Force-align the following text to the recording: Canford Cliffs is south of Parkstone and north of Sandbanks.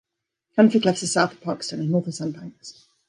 Canford 0.55 0.81
Cliffs 0.81 1.03
is 1.03 1.11
south 1.13 1.33
of 1.33 1.41
Parkstone 1.41 1.81
and 1.81 1.91
north 1.91 2.07
of 2.07 2.15
Sandbanks. 2.15 2.87